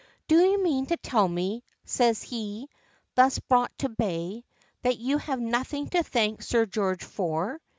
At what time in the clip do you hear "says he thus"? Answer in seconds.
1.85-3.37